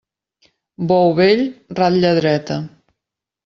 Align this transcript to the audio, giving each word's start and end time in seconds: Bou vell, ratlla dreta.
Bou 0.93 1.11
vell, 1.21 1.45
ratlla 1.83 2.17
dreta. 2.23 2.61